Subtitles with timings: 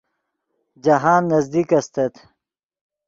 [0.83, 2.13] جاہند نزدیک استت